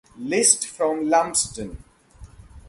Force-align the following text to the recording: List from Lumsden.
List 0.17 0.65
from 0.67 1.07
Lumsden. 1.11 1.77